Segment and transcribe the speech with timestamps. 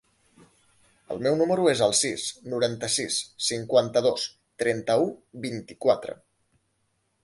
[1.15, 4.27] El meu número es el sis, noranta-sis, cinquanta-dos,
[4.65, 5.09] trenta-u,
[5.49, 6.23] vint-i-quatre.